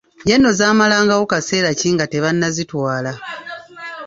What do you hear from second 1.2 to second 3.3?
kaseera ki nga tebanazitwala!